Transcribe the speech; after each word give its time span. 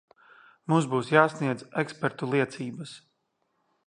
Mums 0.71 0.87
būs 0.93 1.11
jāsniedz 1.15 1.67
ekspertu 1.83 2.31
liecības. 2.33 2.95